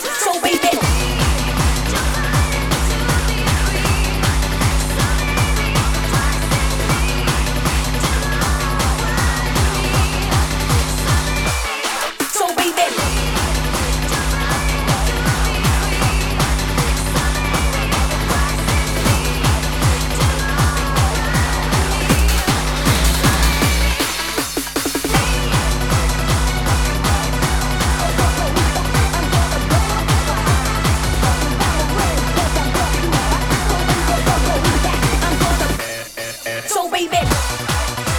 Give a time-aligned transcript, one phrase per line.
[0.00, 0.35] So
[37.08, 38.15] baby.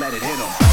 [0.00, 0.69] let it hit him.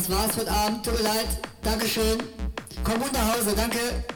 [0.00, 0.84] das war's für heute Abend.
[0.84, 1.26] Tut mir leid.
[1.62, 2.18] Dankeschön.
[2.84, 3.54] Komm gut nach Hause.
[3.54, 4.09] Danke.